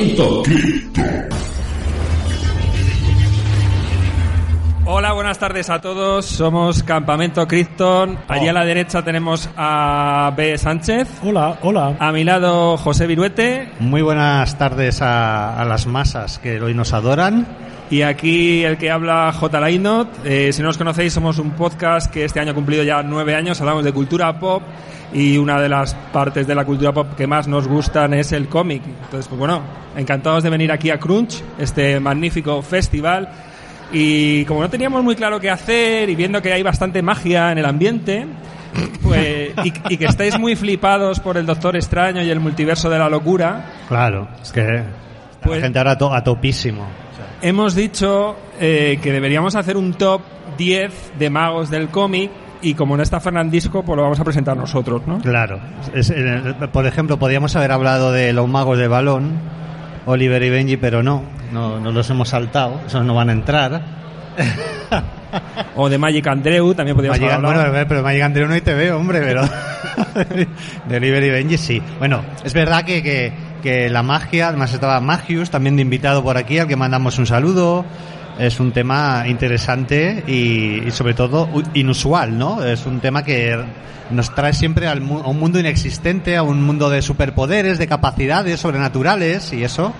[0.00, 0.42] Cripto.
[4.86, 6.24] Hola, buenas tardes a todos.
[6.24, 8.18] Somos Campamento Krypton.
[8.26, 10.56] Allí a la derecha tenemos a B.
[10.56, 11.06] Sánchez.
[11.22, 11.96] Hola, hola.
[12.00, 13.68] A mi lado, José Viruete.
[13.78, 17.46] Muy buenas tardes a, a las masas que hoy nos adoran.
[17.90, 19.60] Y aquí el que habla J.
[19.60, 20.08] Lainot.
[20.24, 23.34] Eh, si no os conocéis, somos un podcast que este año ha cumplido ya nueve
[23.34, 23.60] años.
[23.60, 24.62] Hablamos de cultura pop
[25.12, 28.46] y una de las partes de la cultura pop que más nos gustan es el
[28.46, 28.82] cómic.
[28.86, 29.62] Entonces, pues bueno,
[29.96, 33.28] encantados de venir aquí a Crunch, este magnífico festival.
[33.92, 37.58] Y como no teníamos muy claro qué hacer y viendo que hay bastante magia en
[37.58, 38.24] el ambiente,
[39.02, 43.00] pues, y, y que estáis muy flipados por el Doctor Extraño y el multiverso de
[43.00, 44.84] la locura, Claro, es que
[45.42, 46.86] Pues- la gente ahora a topísimo.
[47.42, 50.22] Hemos dicho eh, que deberíamos hacer un top
[50.58, 52.30] 10 de magos del cómic
[52.62, 55.18] y como no está Fernandisco, pues lo vamos a presentar nosotros, ¿no?
[55.20, 55.58] Claro.
[55.94, 59.32] Es- eh, por ejemplo, podríamos haber hablado de los magos de balón,
[60.06, 63.82] Oliver y Benji, pero no, no, no los hemos saltado, esos no van a entrar.
[65.76, 67.54] O de Magic Andreu, también podríamos Magic- hablar.
[67.54, 69.42] bueno, a ver, pero Magic Andreu no te veo, hombre, pero
[70.88, 71.82] de Oliver y Benji sí.
[71.98, 76.36] Bueno, es verdad que, que, que la magia, además estaba Magius también de invitado por
[76.36, 77.84] aquí, al que mandamos un saludo.
[78.38, 82.64] Es un tema interesante y, sobre todo inusual, ¿no?
[82.64, 83.62] Es un tema que
[84.10, 87.86] nos trae siempre al mu- a un mundo inexistente, a un mundo de superpoderes, de
[87.86, 89.92] capacidades sobrenaturales y eso.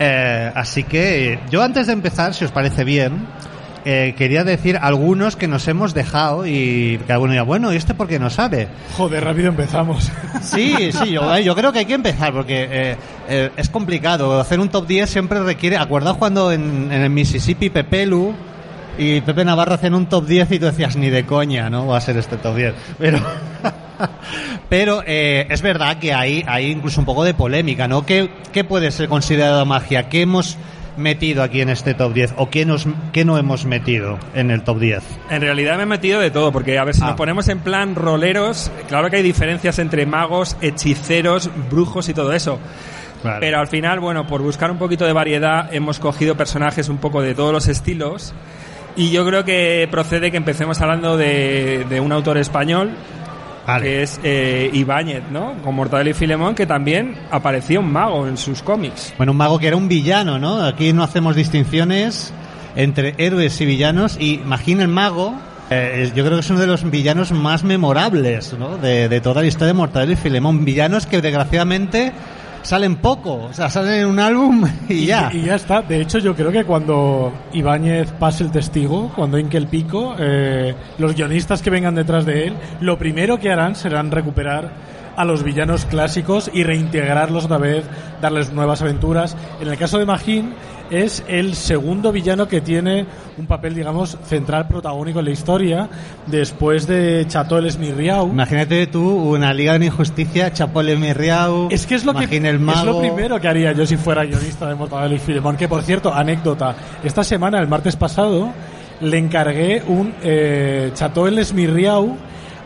[0.00, 3.26] Eh, así que yo antes de empezar, si os parece bien,
[3.90, 7.94] eh, quería decir algunos que nos hemos dejado y que alguno diga, bueno, ¿y este
[7.94, 8.68] por qué no sabe?
[8.98, 10.12] Joder, rápido empezamos.
[10.42, 12.96] Sí, sí, yo, yo creo que hay que empezar porque eh,
[13.30, 14.38] eh, es complicado.
[14.38, 15.78] Hacer un top 10 siempre requiere.
[15.78, 18.34] ¿Acuerdas cuando en, en el Mississippi Pepelu
[18.98, 21.86] y Pepe Navarro hacen un top 10 y tú decías, ni de coña, ¿no?
[21.86, 22.74] Va a ser este top 10.
[22.98, 23.20] Pero,
[24.68, 28.04] pero eh, es verdad que hay, hay incluso un poco de polémica, ¿no?
[28.04, 30.10] ¿Qué, qué puede ser considerado magia?
[30.10, 30.58] ¿Qué hemos
[30.98, 32.34] metido aquí en este top 10?
[32.36, 35.02] ¿O qué, nos, qué no hemos metido en el top 10?
[35.30, 37.06] En realidad me he metido de todo, porque a ver si Ah.
[37.08, 42.32] nos ponemos en plan roleros, claro que hay diferencias entre magos, hechiceros, brujos y todo
[42.32, 42.58] eso.
[43.40, 47.20] Pero al final, bueno, por buscar un poquito de variedad, hemos cogido personajes un poco
[47.20, 48.32] de todos los estilos.
[48.96, 52.90] Y yo creo que procede que empecemos hablando de, de un autor español,
[53.68, 53.84] Vale.
[53.84, 55.54] que es eh, Ibáñez, ¿no?
[55.62, 59.12] Con Mortadelo y Filemón, que también aparecía un mago en sus cómics.
[59.16, 60.64] Bueno, un mago que era un villano, ¿no?
[60.64, 62.32] Aquí no hacemos distinciones
[62.76, 64.16] entre héroes y villanos.
[64.18, 65.34] Y imagina el mago,
[65.70, 68.78] eh, yo creo que es uno de los villanos más memorables, ¿no?
[68.78, 70.64] De, de toda la historia de Mortadelo y Filemón.
[70.64, 72.12] Villanos que desgraciadamente
[72.62, 75.30] salen poco, o sea, salen en un álbum y ya.
[75.32, 75.82] Y ya está.
[75.82, 80.74] De hecho, yo creo que cuando Ibáñez pase el testigo, cuando hinque el pico, eh,
[80.98, 84.70] los guionistas que vengan detrás de él, lo primero que harán serán recuperar
[85.18, 87.84] a los villanos clásicos y reintegrarlos otra vez,
[88.22, 89.36] darles nuevas aventuras.
[89.60, 90.54] En el caso de Magín,
[90.90, 93.06] es el segundo villano que tiene
[93.36, 95.88] un papel, digamos, central protagónico en la historia,
[96.26, 98.28] después de Chateau el Esmirriau.
[98.28, 103.00] Imagínate tú una liga de injusticia, Chapole Mirriau, Es que es lo que es lo
[103.00, 105.56] primero que haría yo si fuera guionista de Mortadelo y Filemón.
[105.56, 106.74] Que por cierto, anécdota,
[107.04, 108.52] esta semana, el martes pasado,
[109.00, 112.16] le encargué un eh, Chateau el Esmirriau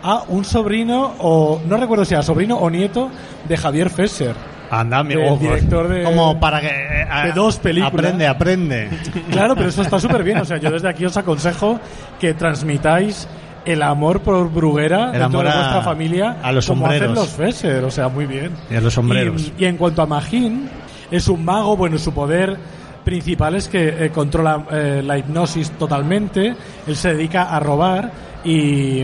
[0.02, 3.10] a un sobrino o no recuerdo si era sobrino o nieto
[3.48, 4.34] de Javier Fesser.
[4.72, 5.36] Anda, mi del ojo.
[5.38, 6.68] director de- Como para que...
[6.68, 7.92] eh, de dos películas.
[7.92, 8.88] Aprende, aprende.
[9.30, 10.38] Claro, pero eso está súper bien.
[10.38, 11.78] O sea, yo desde aquí os aconsejo
[12.18, 13.28] que transmitáis
[13.64, 17.00] el amor por Bruguera El dentro amor de a- vuestra familia a los como hacen
[17.00, 17.26] sombreros.
[17.26, 17.84] los Fesser.
[17.84, 18.50] O sea, muy bien.
[18.70, 19.52] Y a los sombreros.
[19.58, 20.68] Y, y en cuanto a Magín,
[21.10, 22.56] es un mago, bueno, su poder
[23.04, 26.54] principal es que eh, controla eh, la hipnosis totalmente,
[26.86, 28.10] él se dedica a robar
[28.44, 29.02] y,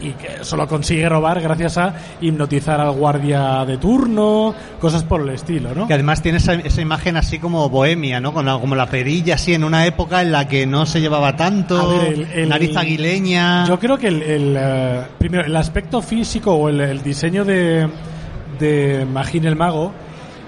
[0.00, 5.28] y que solo consigue robar gracias a hipnotizar al guardia de turno, cosas por el
[5.30, 5.86] estilo, ¿no?
[5.86, 8.32] Que además tiene esa, esa imagen así como bohemia, ¿no?
[8.32, 11.36] Con la- como la perilla así en una época en la que no se llevaba
[11.36, 13.66] tanto, ver, el- el- nariz aguileña.
[13.66, 17.88] Yo creo que el, el, eh, primero el aspecto físico o el, el diseño de,
[18.58, 19.92] de Magín el Mago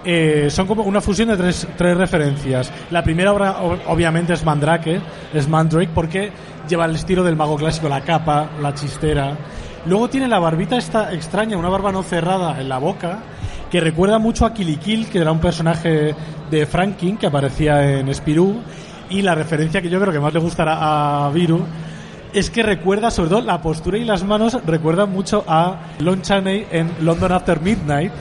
[0.05, 2.73] eh, son como una fusión de tres, tres referencias.
[2.91, 3.57] La primera obra
[3.87, 5.01] obviamente es Mandrake,
[5.33, 6.33] es Mandrake porque
[6.69, 9.37] lleva el estilo del mago clásico, la capa, la chistera.
[9.87, 13.19] Luego tiene la barbita esta extraña, una barba no cerrada en la boca,
[13.71, 16.15] que recuerda mucho a Kilikil, que era un personaje
[16.51, 18.61] de Franklin que aparecía en Spirou.
[19.11, 21.65] Y la referencia que yo creo que más le gustará a Viru
[22.33, 26.67] es que recuerda, sobre todo la postura y las manos, recuerdan mucho a Lon Chaney
[26.71, 28.13] en London After Midnight,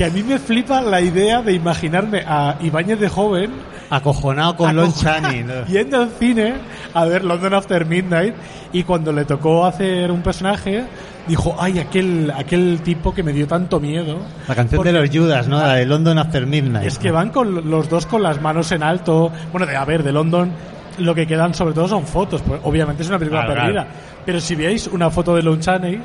[0.00, 3.50] que a mí me flipa la idea de imaginarme a Ibáñez de joven
[3.90, 5.44] Acojonado con Lon Chaney.
[5.44, 5.66] ¿no?
[5.68, 6.54] yendo al cine
[6.94, 8.34] a ver London After Midnight
[8.72, 10.84] y cuando le tocó hacer un personaje
[11.28, 14.16] dijo, ay, aquel, aquel tipo que me dio tanto miedo.
[14.48, 15.58] La canción Porque- de los Judas, ¿no?
[15.58, 16.86] La de London After Midnight.
[16.86, 19.30] Es que van con los dos con las manos en alto.
[19.52, 20.50] Bueno, de, a ver, de London
[20.96, 22.40] lo que quedan sobre todo son fotos.
[22.40, 23.86] Pues, obviamente es una película Claro, perdida.
[24.24, 26.00] Pero si veis una foto de Lon Chaney,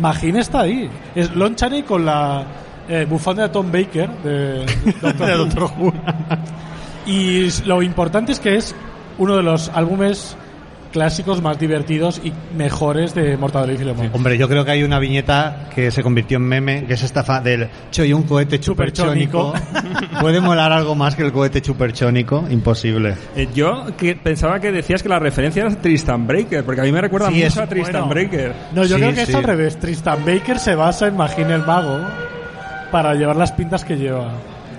[0.00, 0.90] Magine está ahí.
[1.14, 2.44] Es Lon Chaney con la
[2.88, 5.92] eh, bufanda de Tom Baker de, de Doctor Who.
[7.06, 8.74] Y lo importante es que es
[9.18, 10.36] uno de los álbumes
[10.92, 14.10] clásicos más divertidos y mejores de Mortadelo y Filemón.
[14.14, 17.22] Hombre, yo creo que hay una viñeta que se convirtió en meme, que es esta
[17.22, 19.52] fa del Choy un cohete chuperchónico.
[20.20, 22.46] ¿Puede molar algo más que el cohete chuperchónico?
[22.50, 23.14] Imposible.
[23.36, 26.90] Eh, yo que pensaba que decías que la referencia era Tristan Breaker, porque a mí
[26.92, 28.52] me recuerda Sí, mucho es- a Tristan Bueno, Breaker.
[28.74, 29.30] No, yo Sí, creo que sí.
[29.32, 29.78] es al revés.
[29.78, 32.00] Tristan Baker se basa en Magine el Mago
[32.90, 34.32] para llevar las pintas que lleva.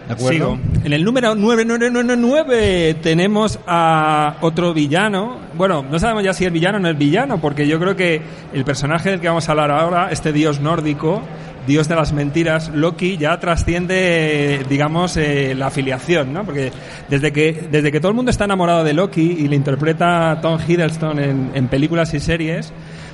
[0.08, 0.32] ¿De acuerdo?
[0.32, 0.60] Sigo.
[0.86, 5.38] En el número 9999 tenemos a otro villano.
[5.54, 8.22] Bueno, no sabemos ya si es villano o no es villano, porque yo creo que
[8.54, 11.22] el personaje del que vamos a hablar ahora, este dios nórdico,
[11.68, 16.46] dios de las mentiras, Loki, ya trasciende, digamos, eh, la afiliación, ¿no?
[16.46, 16.72] Porque
[17.10, 20.58] desde que, desde que todo el mundo está enamorado de Loki y le interpreta Tom
[20.66, 22.72] Hiddleston en, en películas y series,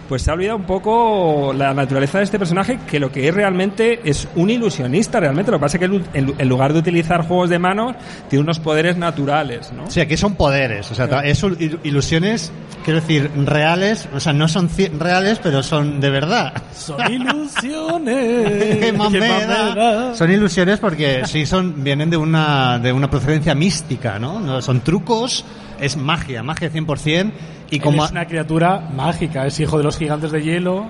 [0.07, 3.33] pues se ha olvidado un poco la naturaleza de este personaje, que lo que es
[3.33, 5.51] realmente es un ilusionista, realmente.
[5.51, 7.95] Lo que pasa es que en, lugar de utilizar juegos de manos,
[8.29, 9.89] tiene unos poderes naturales, ¿no?
[9.89, 11.43] Sí, aquí son poderes, o sea, tra- es
[11.83, 12.51] ilusiones,
[12.83, 14.69] quiero decir, reales, o sea, no son
[14.99, 16.53] reales, pero son de verdad.
[16.75, 18.79] Son ilusiones.
[18.79, 19.69] ¿Qué más ¿Qué me más da?
[19.69, 20.15] me da?
[20.15, 24.39] Son ilusiones porque sí son vienen de una de una procedencia mística, ¿no?
[24.39, 25.45] No, son trucos,
[25.79, 27.31] es magia, magia 100%
[27.69, 30.89] y Él como es una criatura mágica, es hijo de los gigantes de hielo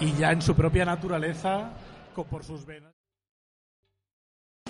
[0.00, 1.72] y ya en su propia naturaleza,
[2.22, 2.92] por sus venas.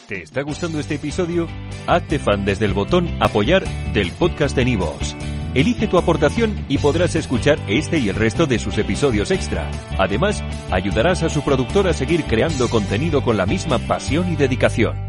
[0.09, 1.47] ¿Te está gustando este episodio?
[1.87, 5.17] Hazte fan desde el botón Apoyar del podcast de Nivos.
[5.55, 9.71] Elige tu aportación y podrás escuchar este y el resto de sus episodios extra.
[9.99, 15.04] Además, ayudarás a su productor a seguir creando contenido con la misma pasión y dedicación.